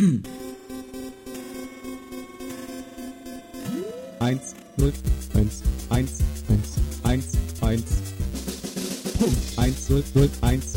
[4.20, 4.92] Eins, null,
[5.34, 7.90] eins, eins, eins, eins, eins.
[9.18, 9.58] Punkt.
[9.58, 10.76] Eins, null, null, eins.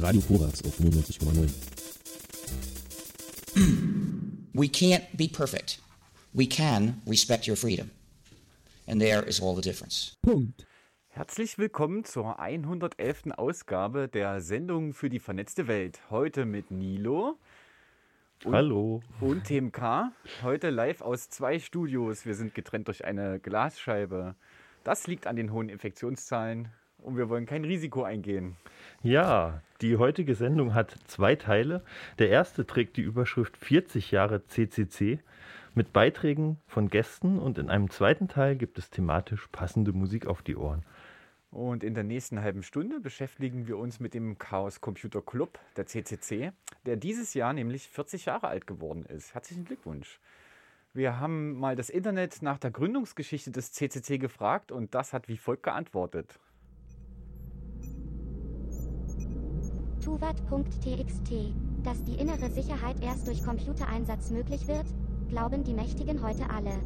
[0.00, 1.50] Radio Korax auf 99,9.
[4.54, 5.80] We can't be perfect.
[6.32, 7.90] We can respect your freedom.
[8.88, 10.16] And there is all the difference.
[10.24, 10.65] Punkt.
[11.16, 13.28] Herzlich willkommen zur 111.
[13.38, 15.98] Ausgabe der Sendung für die vernetzte Welt.
[16.10, 17.38] Heute mit Nilo.
[18.44, 19.00] Und, Hallo.
[19.22, 20.12] Und TMK.
[20.42, 22.26] Heute live aus zwei Studios.
[22.26, 24.34] Wir sind getrennt durch eine Glasscheibe.
[24.84, 28.56] Das liegt an den hohen Infektionszahlen und wir wollen kein Risiko eingehen.
[29.02, 31.82] Ja, die heutige Sendung hat zwei Teile.
[32.18, 35.20] Der erste trägt die Überschrift 40 Jahre CCC
[35.76, 40.42] mit Beiträgen von Gästen und in einem zweiten Teil gibt es thematisch passende Musik auf
[40.42, 40.84] die Ohren.
[41.56, 45.86] Und in der nächsten halben Stunde beschäftigen wir uns mit dem Chaos Computer Club, der
[45.86, 46.52] CCC,
[46.84, 49.32] der dieses Jahr nämlich 40 Jahre alt geworden ist.
[49.32, 50.20] Herzlichen Glückwunsch.
[50.92, 55.38] Wir haben mal das Internet nach der Gründungsgeschichte des CCC gefragt und das hat wie
[55.38, 56.38] folgt geantwortet.
[60.04, 61.54] Tuvat.txt.
[61.82, 64.86] Dass die innere Sicherheit erst durch Computereinsatz möglich wird,
[65.30, 66.78] glauben die Mächtigen heute alle.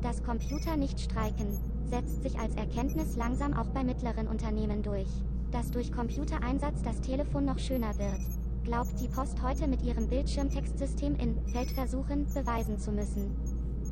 [0.00, 5.08] Dass Computer nicht streiken, setzt sich als Erkenntnis langsam auch bei mittleren Unternehmen durch.
[5.52, 8.20] Dass durch Computereinsatz das Telefon noch schöner wird,
[8.64, 13.34] glaubt die Post heute mit ihrem Bildschirmtextsystem in Feldversuchen beweisen zu müssen.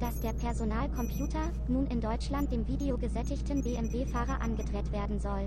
[0.01, 5.47] Dass der Personalcomputer nun in Deutschland dem videogesättigten BMW-Fahrer angedreht werden soll.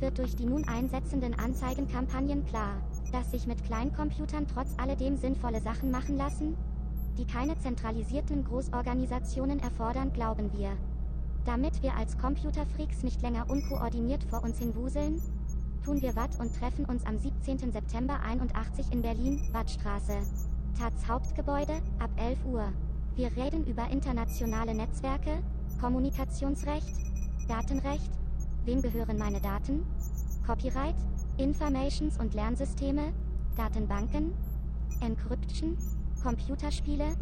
[0.00, 5.90] Wird durch die nun einsetzenden Anzeigenkampagnen klar, dass sich mit Kleincomputern trotz alledem sinnvolle Sachen
[5.90, 6.56] machen lassen?
[7.16, 10.76] Die keine zentralisierten Großorganisationen erfordern, glauben wir.
[11.44, 15.20] Damit wir als Computerfreaks nicht länger unkoordiniert vor uns hinwuseln,
[15.84, 17.72] tun wir Watt und treffen uns am 17.
[17.72, 20.18] September 81 in Berlin, Wattstraße.
[20.78, 22.72] Taz Hauptgebäude, ab 11 Uhr.
[23.16, 25.42] Wir reden über internationale Netzwerke,
[25.80, 26.94] Kommunikationsrecht,
[27.48, 28.10] Datenrecht,
[28.64, 29.84] wem gehören meine Daten,
[30.46, 30.94] Copyright,
[31.38, 33.12] Informations- und Lernsysteme,
[33.56, 34.32] Datenbanken,
[35.00, 35.76] Encryption,
[36.22, 37.16] Computerspiele,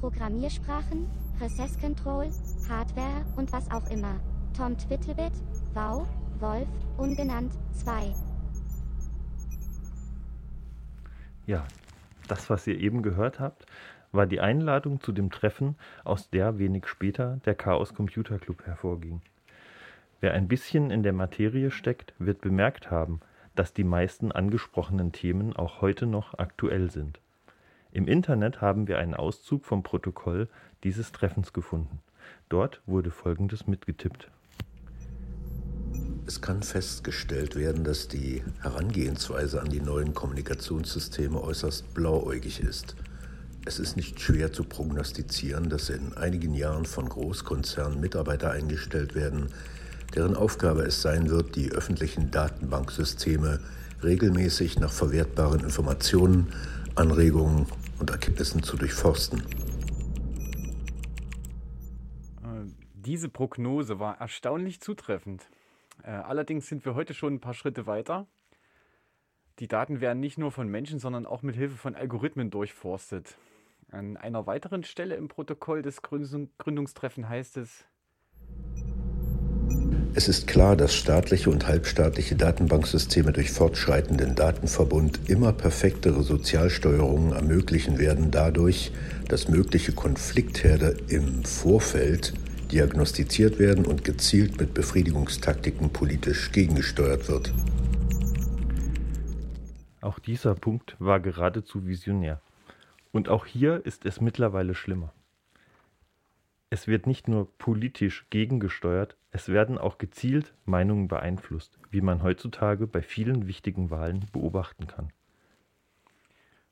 [0.00, 1.08] Programmiersprachen,
[1.38, 2.30] Process Control,
[2.68, 4.20] Hardware und was auch immer.
[4.56, 5.32] Tom Twittlebit,
[5.74, 6.06] Wow,
[6.40, 8.12] Wolf, ungenannt, 2.
[11.46, 11.64] Ja,
[12.28, 13.66] das, was ihr eben gehört habt,
[14.12, 19.20] war die Einladung zu dem Treffen, aus der wenig später der Chaos Computer Club hervorging.
[20.20, 23.20] Wer ein bisschen in der Materie steckt, wird bemerkt haben,
[23.54, 27.20] dass die meisten angesprochenen Themen auch heute noch aktuell sind.
[27.92, 30.48] Im Internet haben wir einen Auszug vom Protokoll
[30.84, 32.00] dieses Treffens gefunden.
[32.48, 34.30] Dort wurde Folgendes mitgetippt.
[36.26, 42.96] Es kann festgestellt werden, dass die Herangehensweise an die neuen Kommunikationssysteme äußerst blauäugig ist.
[43.64, 49.48] Es ist nicht schwer zu prognostizieren, dass in einigen Jahren von Großkonzernen Mitarbeiter eingestellt werden,
[50.14, 53.60] deren Aufgabe es sein wird, die öffentlichen Datenbanksysteme
[54.02, 56.52] regelmäßig nach verwertbaren Informationen,
[56.94, 57.66] Anregungen
[57.98, 59.42] und Erkenntnissen zu durchforsten.
[62.94, 65.48] Diese Prognose war erstaunlich zutreffend.
[66.02, 68.26] Allerdings sind wir heute schon ein paar Schritte weiter.
[69.58, 73.38] Die Daten werden nicht nur von Menschen, sondern auch mit Hilfe von Algorithmen durchforstet.
[73.90, 77.84] An einer weiteren Stelle im Protokoll des Gründungstreffen heißt es,
[80.14, 87.98] es ist klar, dass staatliche und halbstaatliche Datenbanksysteme durch fortschreitenden Datenverbund immer perfektere Sozialsteuerungen ermöglichen
[87.98, 88.92] werden dadurch,
[89.28, 92.32] dass mögliche Konfliktherde im Vorfeld
[92.72, 97.52] diagnostiziert werden und gezielt mit Befriedigungstaktiken politisch gegengesteuert wird.
[100.00, 102.40] Auch dieser Punkt war geradezu visionär.
[103.12, 105.12] Und auch hier ist es mittlerweile schlimmer.
[106.68, 112.86] Es wird nicht nur politisch gegengesteuert, es werden auch gezielt Meinungen beeinflusst, wie man heutzutage
[112.86, 115.10] bei vielen wichtigen Wahlen beobachten kann.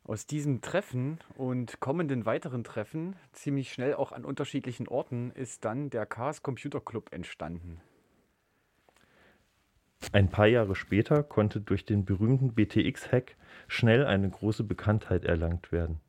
[0.06, 5.89] Aus diesem Treffen und kommenden weiteren Treffen, ziemlich schnell auch an unterschiedlichen Orten, ist dann
[5.89, 7.81] der Chaos Computer Club entstanden.
[10.12, 13.37] Ein paar Jahre später konnte durch den berühmten BTX-Hack
[13.67, 16.01] schnell eine große Bekanntheit erlangt werden.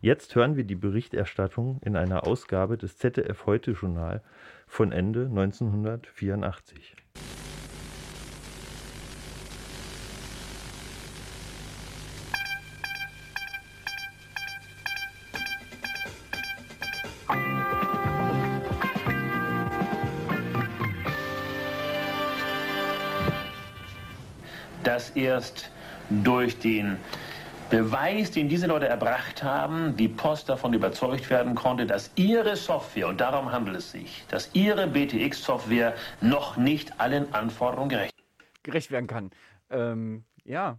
[0.00, 4.22] Jetzt hören wir die Berichterstattung in einer Ausgabe des ZDF Heute Journal
[4.66, 6.96] von Ende 1984.
[24.94, 25.72] dass erst
[26.08, 26.98] durch den
[27.68, 33.08] Beweis, den diese Leute erbracht haben, die Post davon überzeugt werden konnte, dass ihre Software,
[33.08, 38.14] und darum handelt es sich, dass ihre BTX-Software noch nicht allen Anforderungen gerecht,
[38.62, 39.30] gerecht werden kann.
[39.68, 40.78] Ähm, ja,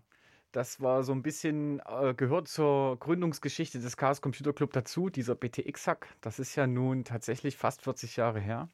[0.53, 5.35] das war so ein bisschen, äh, gehört zur Gründungsgeschichte des Chaos Computer Club dazu, dieser
[5.35, 6.07] BTX-Hack.
[6.21, 8.69] Das ist ja nun tatsächlich fast 40 Jahre her.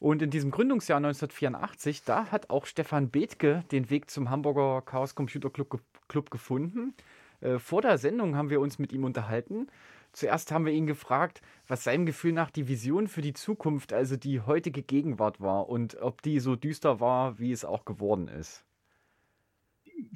[0.00, 5.14] Und in diesem Gründungsjahr 1984, da hat auch Stefan Bethke den Weg zum Hamburger Chaos
[5.14, 6.94] Computer Club, Club gefunden.
[7.40, 9.68] Äh, vor der Sendung haben wir uns mit ihm unterhalten.
[10.12, 14.16] Zuerst haben wir ihn gefragt, was seinem Gefühl nach die Vision für die Zukunft, also
[14.16, 18.64] die heutige Gegenwart war und ob die so düster war, wie es auch geworden ist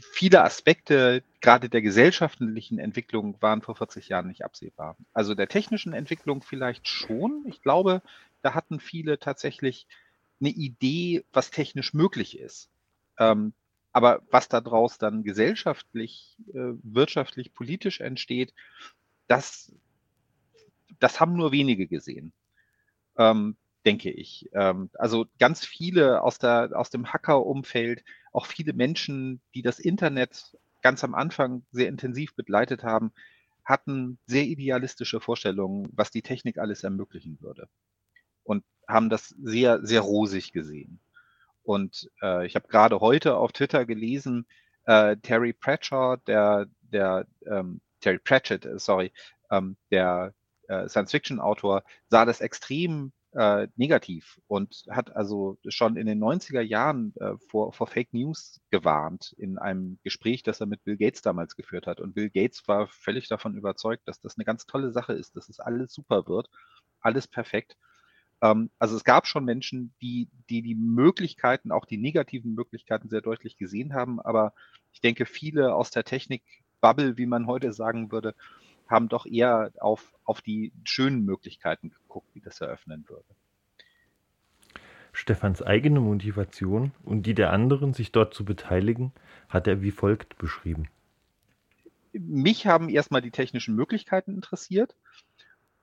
[0.00, 4.96] viele Aspekte gerade der gesellschaftlichen Entwicklung waren vor 40 Jahren nicht absehbar.
[5.12, 7.44] Also der technischen Entwicklung vielleicht schon.
[7.46, 8.02] Ich glaube,
[8.42, 9.86] da hatten viele tatsächlich
[10.40, 12.70] eine Idee, was technisch möglich ist.
[13.18, 13.54] Ähm,
[13.92, 18.54] aber was daraus dann gesellschaftlich, äh, wirtschaftlich, politisch entsteht,
[19.28, 19.72] das,
[20.98, 22.32] das haben nur wenige gesehen.
[23.16, 24.48] Ähm, denke ich.
[24.52, 30.56] Ähm, also ganz viele aus, der, aus dem Hacker-Umfeld, auch viele Menschen, die das Internet
[30.82, 33.12] ganz am Anfang sehr intensiv begleitet haben,
[33.64, 37.68] hatten sehr idealistische Vorstellungen, was die Technik alles ermöglichen würde.
[38.44, 41.00] Und haben das sehr, sehr rosig gesehen.
[41.62, 44.46] Und äh, ich habe gerade heute auf Twitter gelesen,
[44.84, 49.12] äh, Terry Pratchett, der, der ähm, Terry Pratchett, äh, sorry,
[49.50, 50.34] ähm, der
[50.68, 57.14] äh, Science-Fiction-Autor, sah das extrem äh, negativ und hat also schon in den 90er Jahren
[57.16, 61.56] äh, vor, vor Fake News gewarnt in einem Gespräch, das er mit Bill Gates damals
[61.56, 62.00] geführt hat.
[62.00, 65.48] Und Bill Gates war völlig davon überzeugt, dass das eine ganz tolle Sache ist, dass
[65.48, 66.50] es alles super wird,
[67.00, 67.76] alles perfekt.
[68.42, 73.22] Ähm, also es gab schon Menschen, die, die die Möglichkeiten, auch die negativen Möglichkeiten sehr
[73.22, 74.20] deutlich gesehen haben.
[74.20, 74.52] Aber
[74.92, 78.34] ich denke, viele aus der Technik-Bubble, wie man heute sagen würde,
[78.88, 83.24] haben doch eher auf, auf die schönen Möglichkeiten geguckt, die das eröffnen würde.
[85.14, 89.12] Stefans eigene Motivation und die der anderen, sich dort zu beteiligen,
[89.48, 90.88] hat er wie folgt beschrieben.
[92.12, 94.96] Mich haben erstmal die technischen Möglichkeiten interessiert,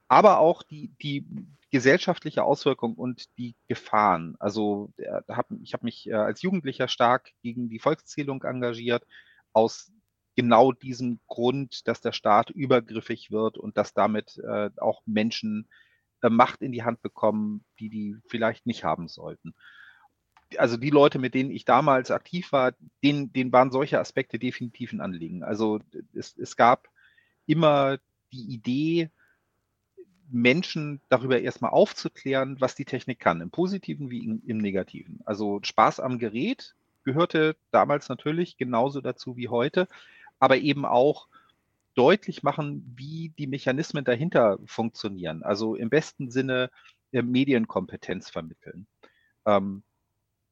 [0.09, 1.25] aber auch die, die
[1.71, 4.35] gesellschaftliche Auswirkung und die Gefahren.
[4.39, 4.91] Also
[5.61, 9.05] ich habe mich äh, als Jugendlicher stark gegen die Volkszählung engagiert,
[9.53, 9.91] aus
[10.35, 15.67] genau diesem Grund, dass der Staat übergriffig wird und dass damit äh, auch Menschen
[16.21, 19.53] äh, Macht in die Hand bekommen, die die vielleicht nicht haben sollten.
[20.57, 22.73] Also die Leute, mit denen ich damals aktiv war,
[23.03, 25.43] denen, denen waren solche Aspekte definitiv ein Anliegen.
[25.43, 25.79] Also
[26.13, 26.87] es, es gab
[27.45, 27.99] immer
[28.31, 29.11] die Idee,
[30.31, 35.21] Menschen darüber erstmal aufzuklären, was die Technik kann, im positiven wie im, im negativen.
[35.25, 39.87] Also Spaß am Gerät gehörte damals natürlich genauso dazu wie heute
[40.39, 41.27] aber eben auch
[41.95, 45.43] deutlich machen, wie die Mechanismen dahinter funktionieren.
[45.43, 46.71] Also im besten Sinne
[47.11, 48.87] äh, Medienkompetenz vermitteln.
[49.45, 49.83] Ähm,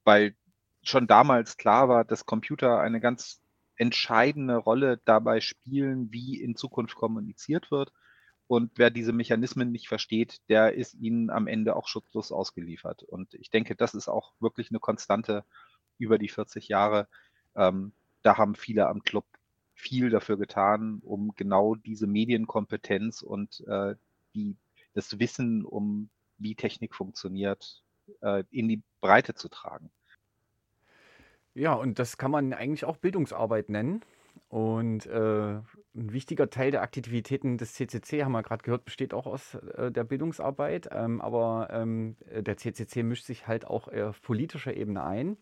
[0.04, 0.34] weil
[0.82, 3.40] schon damals klar war, dass Computer eine ganz
[3.76, 7.92] entscheidende Rolle dabei spielen, wie in Zukunft kommuniziert wird.
[8.48, 13.02] Und wer diese Mechanismen nicht versteht, der ist ihnen am Ende auch schutzlos ausgeliefert.
[13.02, 15.44] Und ich denke, das ist auch wirklich eine Konstante
[15.98, 17.08] über die 40 Jahre.
[17.54, 17.92] Ähm,
[18.22, 19.26] da haben viele am Club
[19.74, 23.94] viel dafür getan, um genau diese Medienkompetenz und äh,
[24.34, 24.56] die,
[24.94, 26.08] das Wissen um,
[26.38, 27.84] wie Technik funktioniert,
[28.22, 29.90] äh, in die Breite zu tragen.
[31.54, 34.02] Ja, und das kann man eigentlich auch Bildungsarbeit nennen.
[34.48, 39.26] Und äh, ein wichtiger Teil der Aktivitäten des CCC, haben wir gerade gehört, besteht auch
[39.26, 40.88] aus äh, der Bildungsarbeit.
[40.90, 45.36] Ähm, aber ähm, der CCC mischt sich halt auch auf politischer Ebene ein.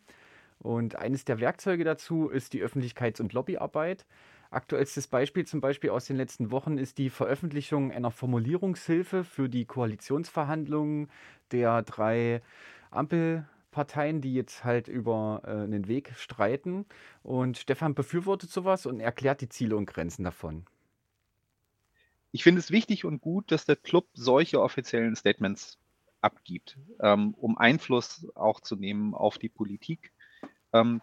[0.59, 4.07] Und eines der Werkzeuge dazu ist die Öffentlichkeits- und Lobbyarbeit.
[4.51, 9.65] Aktuellstes Beispiel zum Beispiel aus den letzten Wochen ist die Veröffentlichung einer Formulierungshilfe für die
[9.65, 11.11] Koalitionsverhandlungen
[11.51, 12.43] der drei
[13.77, 16.87] Ampelparteien, die jetzt halt über äh, einen Weg streiten.
[17.23, 20.65] Und Stefan befürwortet sowas und erklärt die Ziele und Grenzen davon.
[22.33, 25.79] Ich finde es wichtig und gut, dass der Club solche offiziellen Statements
[26.21, 30.13] abgibt, ähm, um Einfluss auch zu nehmen auf die Politik
[30.73, 31.01] ähm,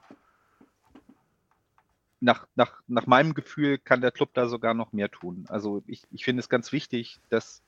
[2.19, 5.45] nach, nach, nach meinem Gefühl kann der Club da sogar noch mehr tun.
[5.49, 7.61] Also ich, ich finde es ganz wichtig, dass,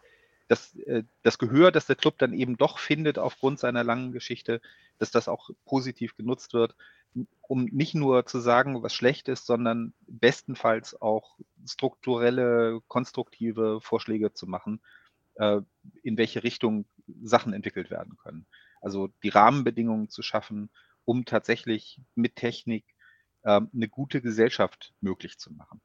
[0.48, 4.62] dass äh, das Gehör, das der Club dann eben doch findet aufgrund seiner langen Geschichte,
[4.98, 6.76] dass das auch positiv genutzt wird,
[7.42, 11.38] um nicht nur zu sagen, was schlecht ist, sondern bestenfalls auch
[11.68, 14.82] strukturelle, konstruktive Vorschläge zu machen,
[15.36, 15.62] äh,
[16.04, 16.86] in welche Richtung
[17.22, 18.46] Sachen entwickelt werden können.
[18.82, 20.70] Also die Rahmenbedingungen zu schaffen,
[21.06, 22.86] um tatsächlich mit Technik
[23.44, 25.82] ähm, eine gute Gesellschaft möglich zu machen.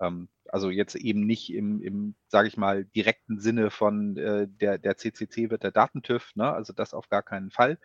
[0.00, 4.78] Ähm, also jetzt eben nicht im, im sage ich mal, direkten Sinne von äh, der,
[4.78, 6.52] der CCC wird der Datentüv, ne?
[6.52, 7.78] also das auf gar keinen Fall.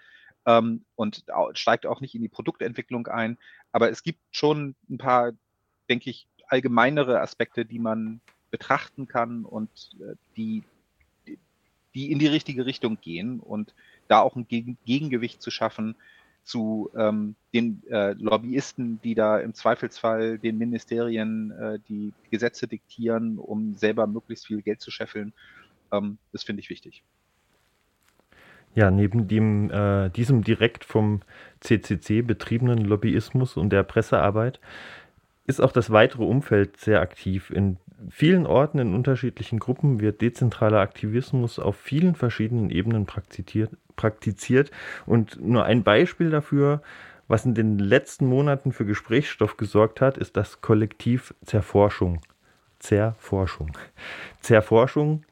[0.46, 3.38] Ähm, und steigt auch nicht in die Produktentwicklung ein.
[3.72, 5.32] Aber es gibt schon ein paar,
[5.90, 10.64] denke ich, allgemeinere Aspekte, die man betrachten kann und äh, die,
[11.96, 13.74] die in die richtige Richtung gehen und
[14.08, 15.96] da auch ein Gegen Gegengewicht zu schaffen
[16.44, 23.38] zu ähm, den äh, Lobbyisten, die da im Zweifelsfall den Ministerien äh, die Gesetze diktieren,
[23.38, 25.34] um selber möglichst viel Geld zu scheffeln.
[25.92, 27.04] Ähm, das finde ich wichtig.
[28.76, 31.22] Ja, neben dem, äh, diesem direkt vom
[31.60, 34.60] CCC betriebenen Lobbyismus und der Pressearbeit
[35.46, 37.52] ist auch das weitere Umfeld sehr aktiv.
[37.52, 37.78] In
[38.10, 44.72] vielen Orten, in unterschiedlichen Gruppen wird dezentraler Aktivismus auf vielen verschiedenen Ebenen praktiziert, praktiziert.
[45.06, 46.82] Und nur ein Beispiel dafür,
[47.28, 52.22] was in den letzten Monaten für Gesprächsstoff gesorgt hat, ist das Kollektiv Zerforschung.
[52.80, 53.72] Zerforschung.
[54.42, 55.24] Zerforschung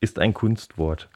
[0.00, 1.08] ist ein Kunstwort.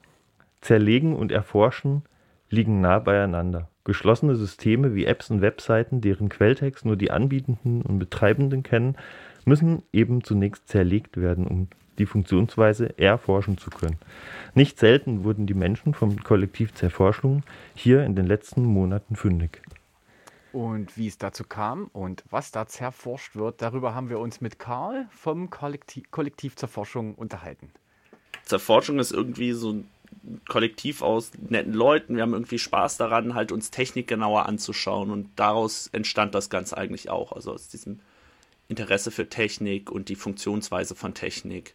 [0.61, 2.03] Zerlegen und erforschen
[2.49, 3.69] liegen nah beieinander.
[3.85, 8.97] Geschlossene Systeme wie Apps und Webseiten, deren Quelltext nur die Anbietenden und Betreibenden kennen,
[9.45, 11.69] müssen eben zunächst zerlegt werden, um
[11.99, 13.99] die Funktionsweise erforschen zu können.
[14.55, 17.43] Nicht selten wurden die Menschen vom Kollektiv Zerforschung
[17.75, 19.63] hier in den letzten Monaten fündig.
[20.53, 24.59] Und wie es dazu kam und was da zerforscht wird, darüber haben wir uns mit
[24.59, 27.71] Karl vom Kollektiv, Kollektiv Zerforschung unterhalten.
[28.45, 29.89] Zerforschung ist irgendwie so ein
[30.49, 32.17] Kollektiv aus netten Leuten.
[32.17, 36.77] Wir haben irgendwie Spaß daran, halt uns Technik genauer anzuschauen und daraus entstand das Ganze
[36.77, 37.31] eigentlich auch.
[37.33, 38.01] Also aus diesem
[38.71, 41.75] Interesse für Technik und die Funktionsweise von Technik.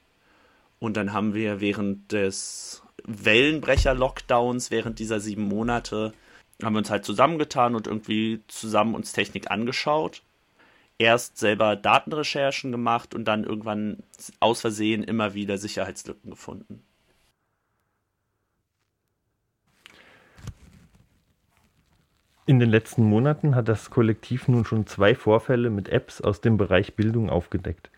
[0.79, 6.13] Und dann haben wir während des Wellenbrecher-Lockdowns, während dieser sieben Monate,
[6.63, 10.23] haben wir uns halt zusammengetan und irgendwie zusammen uns Technik angeschaut.
[10.97, 13.97] Erst selber Datenrecherchen gemacht und dann irgendwann
[14.39, 16.81] aus Versehen immer wieder Sicherheitslücken gefunden.
[22.47, 26.57] In den letzten Monaten hat das Kollektiv nun schon zwei Vorfälle mit Apps aus dem
[26.57, 27.89] Bereich Bildung aufgedeckt,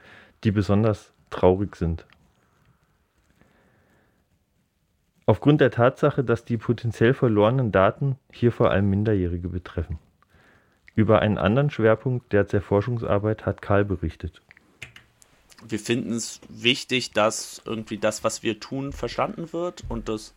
[0.45, 2.05] die besonders traurig sind.
[5.25, 9.99] Aufgrund der Tatsache, dass die potenziell verlorenen Daten hier vor allem Minderjährige betreffen.
[10.95, 14.41] Über einen anderen Schwerpunkt der Zerforschungsarbeit hat Karl berichtet.
[15.67, 20.33] Wir finden es wichtig, dass irgendwie das, was wir tun, verstanden wird und dass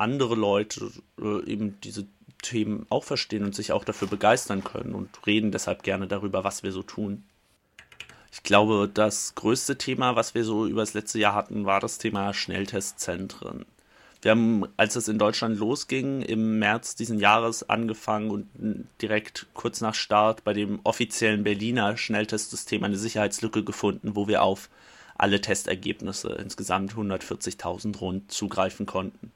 [0.00, 0.90] andere Leute
[1.20, 2.06] äh, eben diese
[2.42, 6.62] Themen auch verstehen und sich auch dafür begeistern können und reden deshalb gerne darüber, was
[6.62, 7.24] wir so tun.
[8.32, 11.98] Ich glaube, das größte Thema, was wir so über das letzte Jahr hatten, war das
[11.98, 13.66] Thema Schnelltestzentren.
[14.22, 19.80] Wir haben, als es in Deutschland losging, im März diesen Jahres angefangen und direkt kurz
[19.80, 24.68] nach Start bei dem offiziellen Berliner Schnelltestsystem eine Sicherheitslücke gefunden, wo wir auf
[25.16, 29.32] alle Testergebnisse, insgesamt 140.000 rund, zugreifen konnten.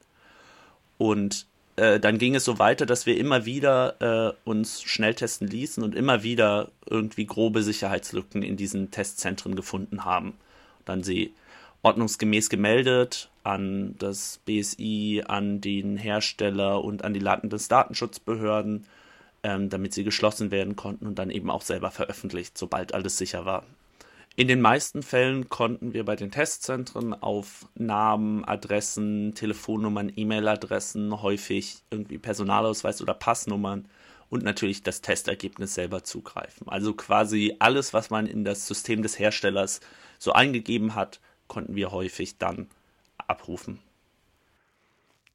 [0.99, 1.47] Und
[1.77, 5.83] äh, dann ging es so weiter, dass wir immer wieder äh, uns schnell testen ließen
[5.83, 10.35] und immer wieder irgendwie grobe Sicherheitslücken in diesen Testzentren gefunden haben.
[10.85, 11.35] Dann sie
[11.83, 18.87] ordnungsgemäß gemeldet an das BSI, an den Hersteller und an die Landesdatenschutzbehörden,
[19.43, 23.45] ähm, damit sie geschlossen werden konnten und dann eben auch selber veröffentlicht, sobald alles sicher
[23.45, 23.65] war.
[24.37, 31.85] In den meisten Fällen konnten wir bei den Testzentren auf Namen, Adressen, Telefonnummern, E-Mail-Adressen, häufig
[31.91, 33.89] irgendwie Personalausweis oder Passnummern
[34.31, 36.69] und natürlich das Testergebnis selber zugreifen.
[36.69, 39.79] Also quasi alles, was man in das System des Herstellers
[40.19, 42.67] so eingegeben hat, konnten wir häufig dann
[43.19, 43.79] abrufen.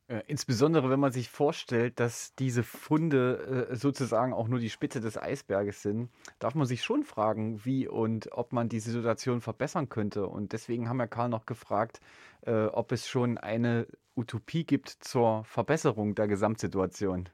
[0.10, 5.02] Äh, insbesondere wenn man sich vorstellt, dass diese Funde äh, sozusagen auch nur die Spitze
[5.02, 9.88] des Eisberges sind, darf man sich schon fragen, wie und ob man diese Situation verbessern
[9.88, 10.26] könnte.
[10.26, 12.02] Und deswegen haben wir Karl noch gefragt,
[12.42, 13.86] äh, ob es schon eine
[14.16, 17.30] Utopie gibt zur Verbesserung der Gesamtsituation.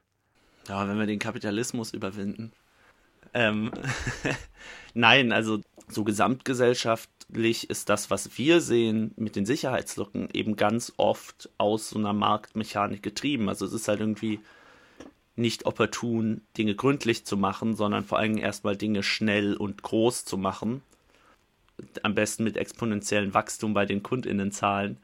[0.68, 2.52] Ja, wenn wir den Kapitalismus überwinden.
[3.32, 3.70] Ähm,
[4.94, 6.04] Nein, also so
[7.28, 12.12] gesamtgesellschaftlich ist das, was wir sehen mit den Sicherheitslücken, eben ganz oft aus so einer
[12.12, 13.48] Marktmechanik getrieben.
[13.48, 14.40] Also es ist halt irgendwie
[15.36, 20.38] nicht opportun, Dinge gründlich zu machen, sondern vor allem erstmal Dinge schnell und groß zu
[20.38, 20.82] machen.
[22.02, 24.96] Am besten mit exponentiellem Wachstum bei den Kundinnenzahlen.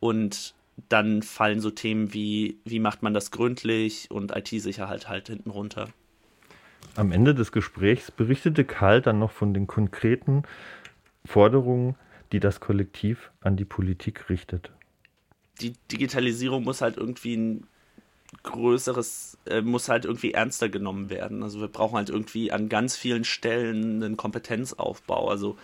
[0.00, 0.54] Und
[0.88, 5.88] dann fallen so Themen wie, wie macht man das gründlich und IT-Sicherheit halt hinten runter.
[6.96, 10.42] Am Ende des Gesprächs berichtete Karl dann noch von den konkreten
[11.28, 11.94] Forderungen,
[12.32, 14.70] die das Kollektiv an die Politik richtet.
[15.60, 17.66] Die Digitalisierung muss halt irgendwie ein
[18.42, 21.42] Größeres äh, muss halt irgendwie ernster genommen werden.
[21.42, 25.28] Also wir brauchen halt irgendwie an ganz vielen Stellen einen Kompetenzaufbau.
[25.28, 25.56] Also,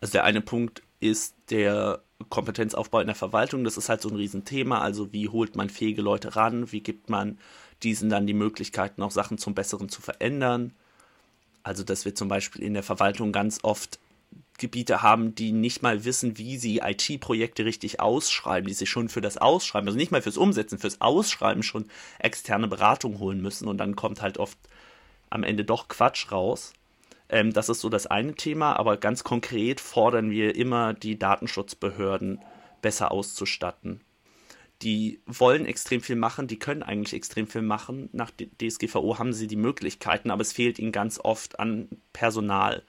[0.00, 3.64] also der eine Punkt ist der Kompetenzaufbau in der Verwaltung.
[3.64, 4.80] Das ist halt so ein Riesenthema.
[4.80, 6.70] Also wie holt man fähige Leute ran?
[6.70, 7.38] Wie gibt man
[7.82, 10.72] diesen dann die Möglichkeiten, auch Sachen zum Besseren zu verändern?
[11.64, 13.98] Also dass wir zum Beispiel in der Verwaltung ganz oft
[14.60, 19.20] Gebiete haben, die nicht mal wissen, wie sie IT-Projekte richtig ausschreiben, die sich schon für
[19.20, 21.86] das Ausschreiben, also nicht mal fürs Umsetzen, fürs Ausschreiben schon
[22.18, 24.58] externe Beratung holen müssen und dann kommt halt oft
[25.30, 26.72] am Ende doch Quatsch raus.
[27.28, 32.40] Ähm, das ist so das eine Thema, aber ganz konkret fordern wir immer die Datenschutzbehörden
[32.82, 34.02] besser auszustatten.
[34.82, 38.08] Die wollen extrem viel machen, die können eigentlich extrem viel machen.
[38.12, 42.82] Nach DSGVO haben sie die Möglichkeiten, aber es fehlt ihnen ganz oft an Personal.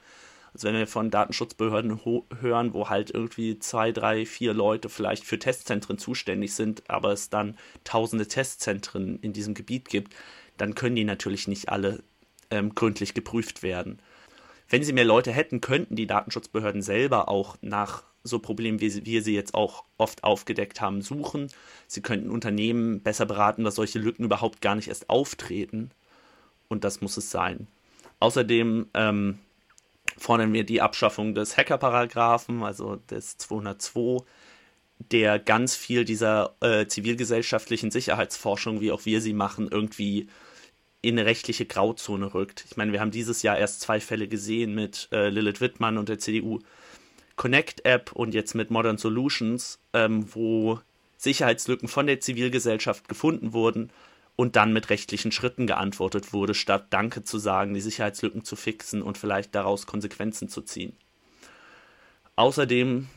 [0.54, 2.02] Also wenn wir von Datenschutzbehörden
[2.40, 7.30] hören, wo halt irgendwie zwei, drei, vier Leute vielleicht für Testzentren zuständig sind, aber es
[7.30, 10.14] dann tausende Testzentren in diesem Gebiet gibt,
[10.58, 12.04] dann können die natürlich nicht alle
[12.50, 14.00] ähm, gründlich geprüft werden.
[14.70, 19.24] Wenn sie mehr Leute hätten, könnten die Datenschutzbehörden selber auch nach so Problemen, wie wir
[19.24, 21.48] sie jetzt auch oft aufgedeckt haben, suchen.
[21.88, 25.92] Sie könnten Unternehmen besser beraten, dass solche Lücken überhaupt gar nicht erst auftreten.
[26.68, 27.68] Und das muss es sein.
[28.20, 29.40] Außerdem ähm,
[30.22, 34.24] fordern wir die Abschaffung des Hacker-Paragraphen, also des 202,
[35.00, 40.28] der ganz viel dieser äh, zivilgesellschaftlichen Sicherheitsforschung, wie auch wir sie machen, irgendwie
[41.02, 42.66] in eine rechtliche Grauzone rückt.
[42.70, 46.08] Ich meine, wir haben dieses Jahr erst zwei Fälle gesehen mit äh, Lilith Wittmann und
[46.08, 46.60] der CDU
[47.36, 50.80] Connect App und jetzt mit Modern Solutions, ähm, wo
[51.18, 53.90] Sicherheitslücken von der Zivilgesellschaft gefunden wurden
[54.36, 59.02] und dann mit rechtlichen Schritten geantwortet wurde, statt Danke zu sagen, die Sicherheitslücken zu fixen
[59.02, 60.96] und vielleicht daraus Konsequenzen zu ziehen.
[62.36, 63.08] Außerdem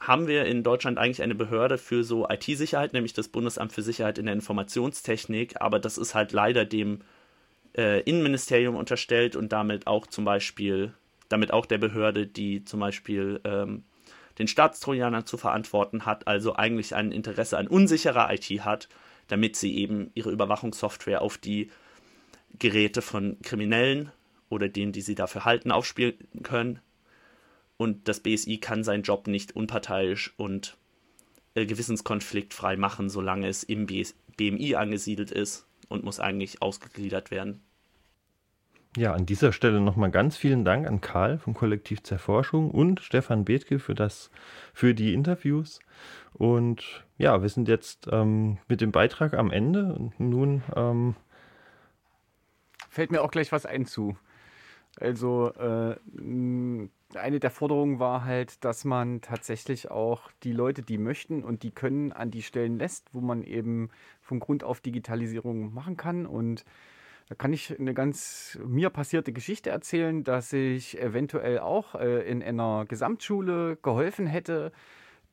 [0.00, 4.18] haben wir in Deutschland eigentlich eine Behörde für so IT-Sicherheit, nämlich das Bundesamt für Sicherheit
[4.18, 7.00] in der Informationstechnik, aber das ist halt leider dem
[7.76, 10.92] äh, Innenministerium unterstellt und damit auch zum Beispiel,
[11.28, 13.84] damit auch der Behörde, die zum Beispiel ähm,
[14.38, 18.88] den Staatstrojaner zu verantworten hat, also eigentlich ein Interesse an unsicherer IT hat
[19.28, 21.70] damit sie eben ihre Überwachungssoftware auf die
[22.58, 24.12] Geräte von Kriminellen
[24.48, 26.80] oder denen, die sie dafür halten, aufspielen können.
[27.76, 30.76] Und das BSI kann seinen Job nicht unparteiisch und
[31.54, 37.62] äh, gewissenskonfliktfrei machen, solange es im BS BMI angesiedelt ist und muss eigentlich ausgegliedert werden.
[38.96, 43.44] Ja, an dieser Stelle nochmal ganz vielen Dank an Karl vom Kollektiv Zerforschung und Stefan
[43.44, 44.30] Bethke für, das,
[44.72, 45.80] für die Interviews.
[46.32, 49.94] Und ja, wir sind jetzt ähm, mit dem Beitrag am Ende.
[49.94, 51.16] Und nun ähm
[52.88, 54.16] fällt mir auch gleich was ein zu.
[55.00, 55.96] Also äh,
[57.16, 61.72] eine der Forderungen war halt, dass man tatsächlich auch die Leute, die möchten und die
[61.72, 66.26] können, an die Stellen lässt, wo man eben von Grund auf Digitalisierung machen kann.
[66.26, 66.64] Und
[67.28, 72.42] da kann ich eine ganz mir passierte Geschichte erzählen, dass ich eventuell auch äh, in
[72.42, 74.72] einer Gesamtschule geholfen hätte,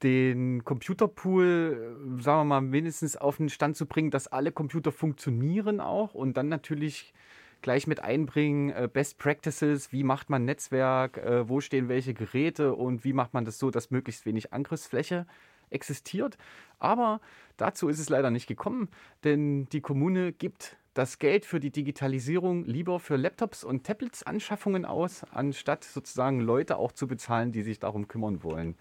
[0.01, 4.91] den Computerpool, äh, sagen wir mal, mindestens auf den Stand zu bringen, dass alle Computer
[4.93, 7.13] funktionieren auch und dann natürlich
[7.61, 13.03] gleich mit einbringen, äh, Best Practices, wie macht man Netzwerk, wo stehen welche Geräte und
[13.03, 15.27] wie macht man das so, dass möglichst wenig Angriffsfläche
[15.71, 16.37] existiert.
[16.79, 17.21] Aber
[17.57, 18.89] dazu ist es leider nicht gekommen,
[19.23, 24.85] denn die Kommune gibt das Geld für die Digitalisierung lieber für Laptops und Tablets Anschaffungen
[24.85, 28.75] aus, anstatt sozusagen Leute auch zu bezahlen, die sich darum kümmern wollen.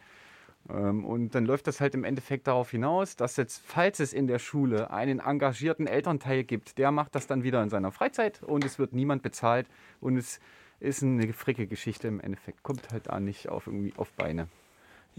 [0.69, 4.27] Ähm, und dann läuft das halt im Endeffekt darauf hinaus, dass jetzt, falls es in
[4.27, 8.65] der Schule einen engagierten Elternteil gibt, der macht das dann wieder in seiner Freizeit und
[8.65, 9.69] es wird niemand bezahlt
[10.01, 10.41] und es
[10.81, 12.63] ist eine fricke Geschichte im Endeffekt.
[12.63, 14.49] Kommt halt da nicht auf, irgendwie auf Beine.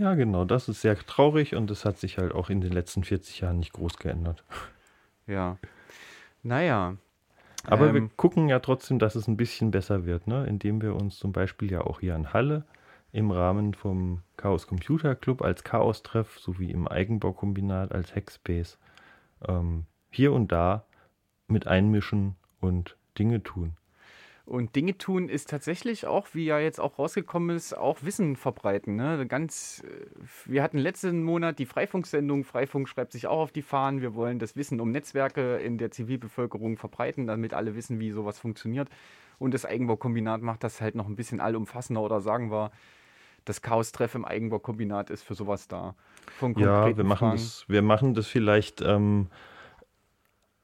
[0.02, 3.04] Ja, genau, das ist sehr traurig und das hat sich halt auch in den letzten
[3.04, 4.44] 40 Jahren nicht groß geändert.
[5.28, 5.58] Ja.
[6.42, 6.98] Naja.
[7.66, 10.48] Aber ähm, wir gucken ja trotzdem, dass es ein bisschen besser wird, ne?
[10.48, 12.66] indem wir uns zum Beispiel ja auch hier in Halle
[13.12, 18.80] im Rahmen vom Chaos Computer Club als Chaos-Treff sowie im Eigenbaukombinat als Hackspace
[19.48, 20.84] ähm, hier und da
[21.48, 23.78] mit einmischen und Dinge tun.
[24.46, 28.96] Und Dinge tun ist tatsächlich auch, wie ja jetzt auch rausgekommen ist, auch Wissen verbreiten.
[28.96, 29.26] Ne?
[29.28, 30.06] Ganz, äh,
[30.46, 32.44] wir hatten letzten Monat die Freifunksendung.
[32.44, 34.02] Freifunk schreibt sich auch auf die Fahnen.
[34.02, 38.40] Wir wollen das Wissen um Netzwerke in der Zivilbevölkerung verbreiten, damit alle wissen, wie sowas
[38.40, 38.90] funktioniert.
[39.38, 42.72] Und das Eigenbaukombinat macht das halt noch ein bisschen allumfassender oder sagen wir,
[43.46, 45.96] das Chaos-Treff im Eigenbaukombinat ist für sowas da.
[46.58, 49.28] ja, wir machen, das, wir machen das vielleicht ähm,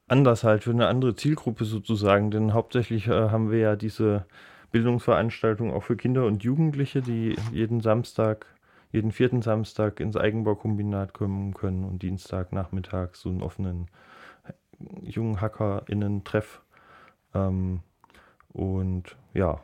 [0.08, 4.26] anders halt für eine andere Zielgruppe sozusagen, denn hauptsächlich äh, haben wir ja diese
[4.72, 8.46] Bildungsveranstaltung auch für Kinder und Jugendliche, die jeden Samstag,
[8.92, 13.86] jeden vierten Samstag ins Eigenbaukombinat kommen können und Dienstagnachmittag so einen offenen
[15.02, 16.62] jungen HackerInnen-Treff.
[17.34, 17.80] Ähm,
[18.52, 19.60] und ja,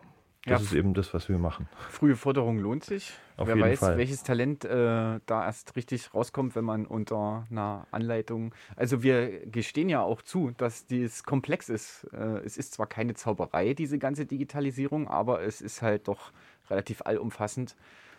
[0.47, 0.65] das Ja.
[0.67, 1.69] ist eben das, was wir machen.
[1.91, 3.13] Frühe Förderung lohnt sich.
[3.37, 3.97] Auf Wer weiß, Fall.
[3.99, 8.55] welches Talent äh, da erst richtig rauskommt, wenn man unter einer Anleitung.
[8.77, 12.07] Also wir gestehen ja auch zu, dass dies komplex ist.
[12.13, 16.33] Äh, es ist zwar keine Zauberei, diese ganze Digitalisierung, aber es ist halt doch
[16.71, 17.75] relativ allumfassend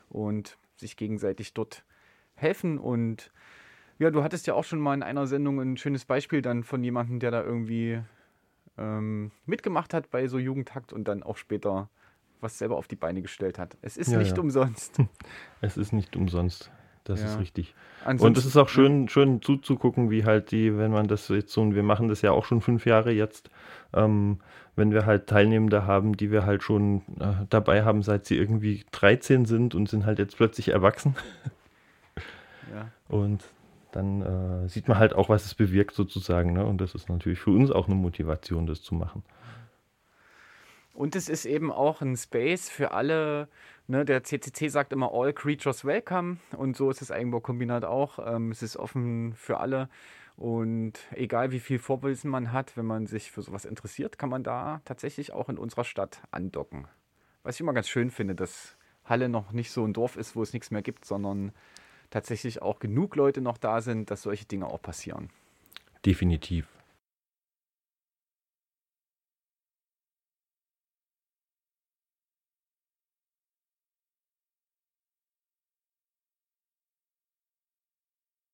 [0.09, 1.83] und sich gegenseitig dort
[2.35, 2.77] helfen.
[2.77, 3.31] Und
[3.99, 6.83] ja, du hattest ja auch schon mal in einer Sendung ein schönes Beispiel dann von
[6.83, 8.01] jemandem, der da irgendwie
[8.77, 11.89] ähm, mitgemacht hat bei so Jugendhakt und dann auch später
[12.45, 13.75] was selber auf die Beine gestellt hat.
[13.81, 14.41] Es ist Ja, nicht ja.
[14.41, 14.97] umsonst.
[15.61, 16.71] Es ist nicht umsonst.
[17.03, 17.27] Das Ja.
[17.27, 17.75] ist richtig.
[18.03, 21.51] Ansonsten- und es ist auch schön, schön zuzugucken, wie halt die, wenn man das jetzt
[21.51, 23.49] so, und wir machen das ja auch schon fünf Jahre jetzt,
[23.93, 24.39] ähm,
[24.75, 28.83] wenn wir halt Teilnehmende haben, die wir halt schon äh, dabei haben, seit sie irgendwie
[28.91, 31.15] 13 sind und sind halt jetzt plötzlich erwachsen.
[32.73, 32.89] Ja.
[33.07, 33.43] Und
[33.91, 34.21] dann
[34.65, 36.53] äh, sieht man halt auch, was es bewirkt sozusagen.
[36.53, 36.65] Ne?
[36.65, 39.23] Und das ist natürlich für uns auch eine Motivation, das zu machen.
[40.95, 43.49] Und es ist eben auch ein Space für alle.
[43.87, 48.17] Ne, der CCC sagt immer All Creatures Welcome und so ist das Eigenbaukombinat auch.
[48.25, 49.89] Ähm, es ist offen für alle
[50.37, 54.43] und egal wie viel Vorwissen man hat, wenn man sich für sowas interessiert, kann man
[54.43, 56.87] da tatsächlich auch in unserer Stadt andocken.
[57.43, 60.41] Was ich immer ganz schön finde, dass Halle noch nicht so ein Dorf ist, wo
[60.41, 61.51] es nichts mehr gibt, sondern
[62.09, 65.29] tatsächlich auch genug Leute noch da sind, dass solche Dinge auch passieren.
[66.05, 66.67] Definitiv.